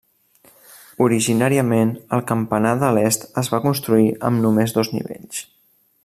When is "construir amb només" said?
3.69-4.75